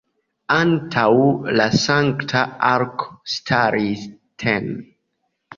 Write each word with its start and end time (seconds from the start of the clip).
Antaŭ 0.53 1.03
la 1.59 1.67
Sankta 1.81 2.41
Arko 2.71 3.11
staris 3.35 4.09
tn. 4.45 4.77